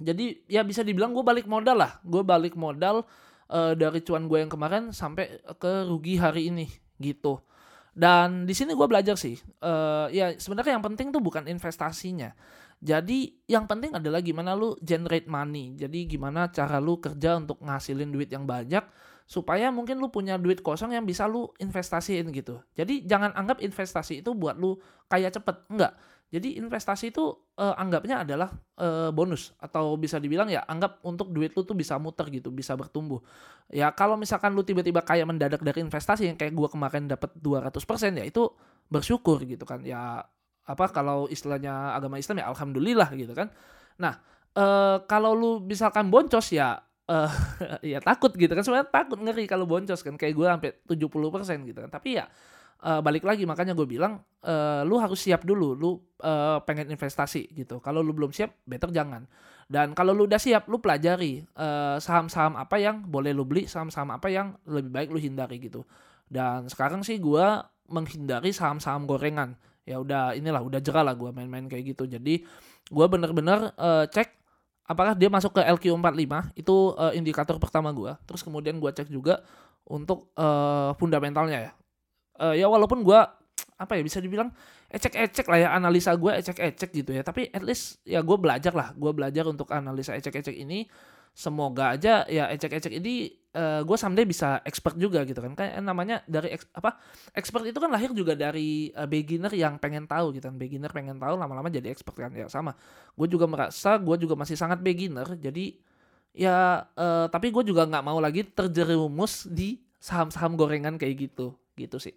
jadi 0.00 0.40
ya 0.48 0.64
bisa 0.64 0.80
dibilang 0.80 1.12
gue 1.12 1.20
balik 1.20 1.44
modal 1.44 1.76
lah. 1.76 2.00
Gue 2.00 2.24
balik 2.24 2.56
modal 2.56 3.04
uh, 3.52 3.72
dari 3.76 4.00
cuan 4.00 4.24
gue 4.26 4.40
yang 4.40 4.48
kemarin 4.48 4.96
sampai 4.96 5.44
ke 5.60 5.84
rugi 5.84 6.16
hari 6.16 6.48
ini 6.48 6.66
gitu. 6.96 7.44
Dan 7.92 8.48
di 8.48 8.56
sini 8.56 8.72
gue 8.72 8.86
belajar 8.88 9.18
sih 9.20 9.36
uh, 9.60 10.08
ya 10.08 10.32
sebenarnya 10.32 10.80
yang 10.80 10.84
penting 10.84 11.12
tuh 11.12 11.20
bukan 11.20 11.44
investasinya. 11.44 12.32
Jadi 12.80 13.44
yang 13.44 13.68
penting 13.68 13.92
adalah 13.92 14.24
gimana 14.24 14.56
lu 14.56 14.72
generate 14.80 15.28
money. 15.28 15.76
Jadi 15.76 16.08
gimana 16.08 16.48
cara 16.48 16.80
lu 16.80 16.96
kerja 16.96 17.36
untuk 17.36 17.60
ngasilin 17.60 18.08
duit 18.08 18.32
yang 18.32 18.48
banyak 18.48 18.80
supaya 19.28 19.68
mungkin 19.68 20.00
lu 20.00 20.08
punya 20.08 20.40
duit 20.40 20.64
kosong 20.64 20.96
yang 20.96 21.04
bisa 21.04 21.28
lu 21.28 21.52
investasiin 21.60 22.32
gitu. 22.32 22.56
Jadi 22.72 23.04
jangan 23.04 23.36
anggap 23.36 23.60
investasi 23.60 24.24
itu 24.24 24.32
buat 24.32 24.56
lu 24.56 24.80
kaya 25.12 25.28
cepet. 25.28 25.68
Enggak 25.68 25.92
jadi 26.30 26.62
investasi 26.62 27.10
itu 27.10 27.34
uh, 27.58 27.74
anggapnya 27.74 28.22
adalah 28.22 28.54
uh, 28.78 29.10
bonus 29.10 29.50
atau 29.58 29.98
bisa 29.98 30.22
dibilang 30.22 30.46
ya 30.46 30.62
anggap 30.62 31.02
untuk 31.02 31.34
duit 31.34 31.50
lu 31.58 31.66
tuh 31.66 31.74
bisa 31.74 31.98
muter 31.98 32.30
gitu, 32.30 32.54
bisa 32.54 32.78
bertumbuh. 32.78 33.18
Ya 33.66 33.90
kalau 33.90 34.14
misalkan 34.14 34.54
lu 34.54 34.62
tiba-tiba 34.62 35.02
kayak 35.02 35.26
mendadak 35.26 35.58
dari 35.58 35.82
investasi 35.82 36.30
yang 36.30 36.38
kayak 36.38 36.54
gua 36.54 36.70
kemarin 36.70 37.10
dapat 37.10 37.34
200% 37.34 37.82
ya 38.14 38.24
itu 38.24 38.46
bersyukur 38.86 39.42
gitu 39.42 39.66
kan. 39.66 39.82
Ya 39.82 40.22
apa 40.70 40.84
kalau 40.94 41.26
istilahnya 41.26 41.98
agama 41.98 42.14
Islam 42.22 42.38
ya 42.38 42.46
alhamdulillah 42.46 43.10
gitu 43.18 43.34
kan. 43.34 43.50
Nah, 43.98 44.22
uh, 44.54 45.02
kalau 45.10 45.34
lu 45.34 45.58
misalkan 45.66 46.14
boncos 46.14 46.54
ya 46.54 46.78
uh, 47.10 47.32
ya 47.90 47.98
takut 47.98 48.30
gitu 48.38 48.54
kan 48.54 48.62
sebenarnya 48.62 48.86
takut 48.86 49.18
ngeri 49.18 49.50
kalau 49.50 49.66
boncos 49.66 50.00
kan 50.06 50.14
kayak 50.14 50.34
gue 50.38 50.46
sampai 50.46 50.70
70% 50.86 51.68
gitu 51.74 51.78
kan 51.82 51.90
tapi 51.90 52.22
ya 52.22 52.30
uh, 52.84 53.00
balik 53.04 53.24
lagi 53.24 53.44
makanya 53.44 53.76
gue 53.76 53.86
bilang 53.86 54.20
uh, 54.44 54.82
lu 54.84 54.96
harus 55.00 55.20
siap 55.20 55.44
dulu 55.44 55.76
lu 55.76 55.90
uh, 56.24 56.60
pengen 56.64 56.90
investasi 56.92 57.52
gitu. 57.52 57.78
Kalau 57.80 58.00
lu 58.00 58.12
belum 58.16 58.32
siap 58.32 58.64
better 58.64 58.92
jangan. 58.92 59.24
Dan 59.70 59.94
kalau 59.94 60.10
lu 60.10 60.26
udah 60.26 60.40
siap 60.42 60.66
lu 60.66 60.82
pelajari 60.82 61.46
saham-saham 62.02 62.58
uh, 62.58 62.66
apa 62.66 62.76
yang 62.82 63.06
boleh 63.06 63.30
lu 63.30 63.46
beli 63.46 63.70
saham-saham 63.70 64.10
apa 64.10 64.26
yang 64.26 64.58
lebih 64.66 64.90
baik 64.90 65.08
lu 65.14 65.22
hindari 65.22 65.62
gitu. 65.62 65.86
Dan 66.26 66.66
sekarang 66.66 67.06
sih 67.06 67.22
gue 67.22 67.46
menghindari 67.86 68.50
saham-saham 68.50 69.06
gorengan. 69.06 69.54
Ya 69.86 70.02
udah 70.02 70.34
inilah 70.34 70.62
udah 70.62 70.82
jerah 70.82 71.06
lah 71.06 71.14
gue 71.14 71.30
main-main 71.30 71.70
kayak 71.70 71.94
gitu. 71.94 72.10
Jadi 72.10 72.42
gue 72.90 73.06
bener-bener 73.06 73.70
uh, 73.78 74.10
cek 74.10 74.40
apakah 74.90 75.14
dia 75.14 75.30
masuk 75.30 75.54
ke 75.54 75.62
LQ45 75.62 76.58
itu 76.58 76.74
uh, 76.98 77.14
indikator 77.14 77.54
pertama 77.62 77.94
gue 77.94 78.10
terus 78.26 78.42
kemudian 78.42 78.82
gue 78.82 78.90
cek 78.90 79.06
juga 79.06 79.38
untuk 79.86 80.34
uh, 80.34 80.90
fundamentalnya 80.98 81.70
ya 81.70 81.72
uh, 82.40 82.56
ya 82.56 82.66
walaupun 82.66 83.04
gue 83.04 83.20
apa 83.80 83.96
ya 83.96 84.02
bisa 84.04 84.20
dibilang 84.20 84.52
ecek-ecek 84.90 85.46
lah 85.48 85.58
ya 85.60 85.68
analisa 85.72 86.12
gue 86.12 86.32
ecek-ecek 86.36 86.90
gitu 86.92 87.10
ya. 87.16 87.22
Tapi 87.24 87.48
at 87.48 87.64
least 87.64 88.04
ya 88.04 88.20
gue 88.20 88.36
belajar 88.36 88.74
lah. 88.76 88.92
Gue 88.92 89.12
belajar 89.16 89.48
untuk 89.48 89.70
analisa 89.72 90.12
ecek-ecek 90.16 90.52
ini. 90.52 90.84
Semoga 91.30 91.94
aja 91.94 92.26
ya 92.26 92.50
ecek-ecek 92.50 92.90
ini 92.98 93.30
uh, 93.54 93.86
gue 93.86 93.96
someday 93.96 94.26
bisa 94.26 94.60
expert 94.66 94.98
juga 94.98 95.22
gitu 95.24 95.38
kan. 95.38 95.54
Kayak 95.54 95.80
namanya 95.80 96.20
dari 96.26 96.52
ex, 96.52 96.66
apa 96.74 96.98
expert 97.32 97.64
itu 97.64 97.78
kan 97.78 97.88
lahir 97.88 98.10
juga 98.12 98.34
dari 98.34 98.90
uh, 98.92 99.06
beginner 99.06 99.54
yang 99.54 99.78
pengen 99.78 100.04
tahu 100.04 100.36
gitu 100.36 100.50
kan. 100.50 100.58
Beginner 100.58 100.90
pengen 100.90 101.16
tahu 101.16 101.38
lama-lama 101.38 101.70
jadi 101.70 101.88
expert 101.88 102.18
kan. 102.18 102.34
Ya 102.34 102.50
sama. 102.50 102.74
Gue 103.14 103.30
juga 103.30 103.46
merasa 103.46 103.96
gue 103.96 104.16
juga 104.20 104.34
masih 104.36 104.58
sangat 104.58 104.82
beginner. 104.82 105.38
Jadi 105.38 105.78
ya 106.34 106.84
uh, 106.84 107.26
tapi 107.30 107.48
gue 107.54 107.62
juga 107.62 107.86
nggak 107.86 108.04
mau 108.04 108.18
lagi 108.18 108.44
terjerumus 108.44 109.46
di 109.48 109.80
saham-saham 110.02 110.58
gorengan 110.58 110.98
kayak 110.98 111.30
gitu. 111.30 111.54
Gitu 111.78 111.96
sih 112.02 112.12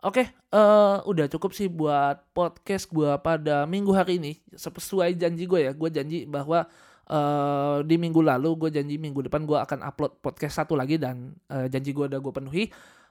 Oke, 0.00 0.24
okay, 0.24 0.56
uh, 0.56 1.04
udah 1.04 1.28
cukup 1.28 1.52
sih 1.52 1.68
buat 1.68 2.24
podcast 2.32 2.88
gue 2.88 3.12
pada 3.20 3.68
minggu 3.68 3.92
hari 3.92 4.16
ini. 4.16 4.32
Sesuai 4.56 5.12
janji 5.12 5.44
gue 5.44 5.68
ya, 5.68 5.76
gue 5.76 5.92
janji 5.92 6.24
bahwa 6.24 6.64
uh, 7.04 7.84
di 7.84 8.00
minggu 8.00 8.24
lalu 8.24 8.56
gue 8.56 8.80
janji 8.80 8.96
minggu 8.96 9.28
depan 9.28 9.44
gue 9.44 9.60
akan 9.60 9.84
upload 9.84 10.16
podcast 10.24 10.64
satu 10.64 10.72
lagi 10.72 10.96
dan 10.96 11.36
uh, 11.52 11.68
janji 11.68 11.92
gue 11.92 12.08
udah 12.08 12.16
gue 12.16 12.32
penuhi. 12.32 12.64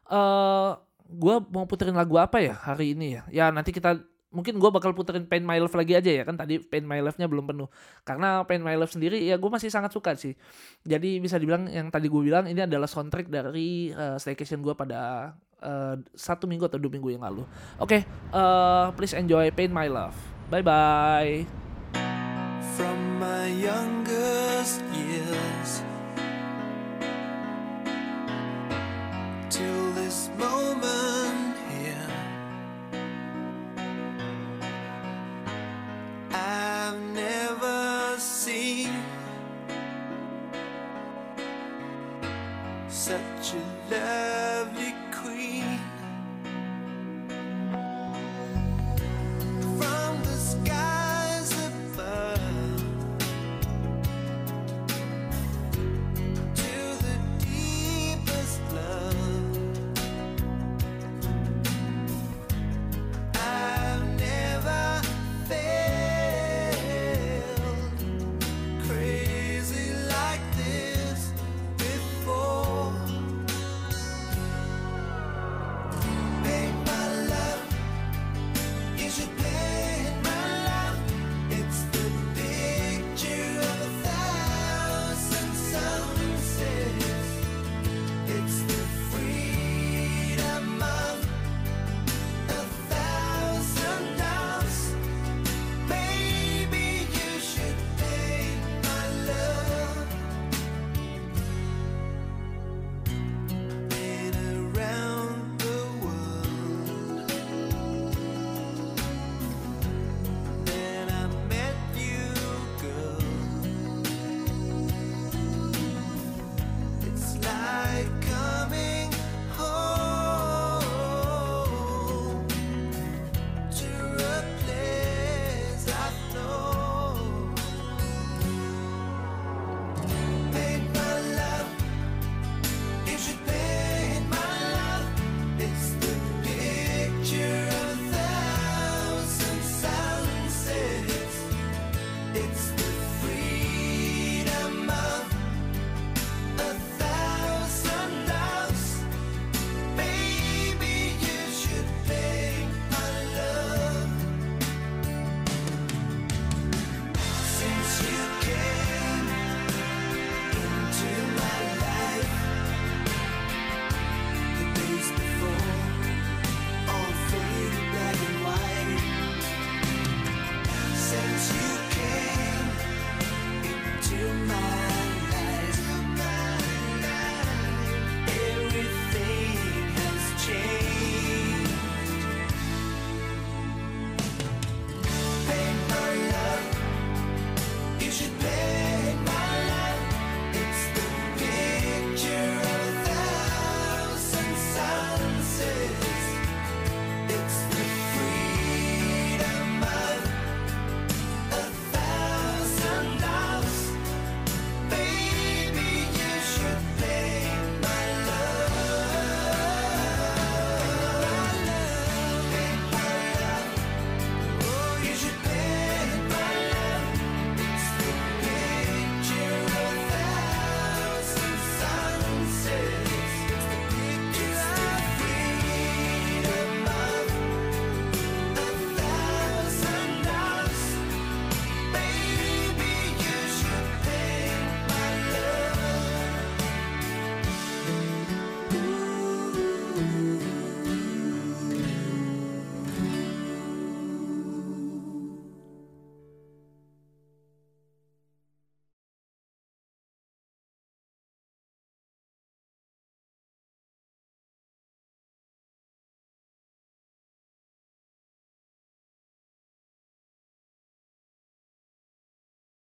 Uh, 0.10 0.82
gue 1.06 1.36
mau 1.54 1.70
puterin 1.70 1.94
lagu 1.94 2.18
apa 2.18 2.42
ya 2.42 2.58
hari 2.58 2.98
ini 2.98 3.22
ya? 3.22 3.24
Ya 3.30 3.46
nanti 3.54 3.70
kita 3.70 4.02
mungkin 4.34 4.58
gue 4.58 4.70
bakal 4.74 4.98
puterin 4.98 5.30
Pain 5.30 5.46
My 5.46 5.62
Love 5.62 5.78
lagi 5.78 5.94
aja 5.94 6.10
ya 6.10 6.26
kan 6.26 6.42
tadi 6.42 6.58
Pain 6.58 6.86
My 6.86 7.02
Love-nya 7.06 7.26
belum 7.26 7.50
penuh 7.50 7.70
karena 8.06 8.46
Pain 8.46 8.62
My 8.62 8.78
Love 8.78 8.94
sendiri 8.94 9.18
ya 9.26 9.42
gue 9.42 9.50
masih 9.50 9.74
sangat 9.74 9.90
suka 9.90 10.14
sih 10.14 10.38
jadi 10.86 11.18
bisa 11.18 11.42
dibilang 11.42 11.66
yang 11.66 11.90
tadi 11.90 12.14
gue 12.14 12.22
bilang 12.22 12.46
ini 12.46 12.62
adalah 12.62 12.86
soundtrack 12.86 13.26
dari 13.26 13.90
uh, 13.90 14.22
staycation 14.22 14.62
gue 14.62 14.78
pada 14.78 15.34
uh, 15.64 15.96
satu 16.16 16.46
minggu 16.50 16.68
atau 16.68 16.80
dua 16.82 16.92
minggu 16.92 17.14
yang 17.14 17.24
lalu. 17.24 17.44
Oke 17.80 18.02
okay, 18.02 18.02
uh, 18.36 18.92
please 18.96 19.16
enjoy 19.16 19.52
Pain 19.54 19.72
My 19.72 19.88
Love. 19.88 20.16
Bye 20.50 20.66
bye 20.66 21.46
from 22.80 23.20
my 23.20 23.48
youngest 23.48 24.80
years 24.96 25.84
till 29.50 29.92
this 29.92 30.32
moment 30.40 31.29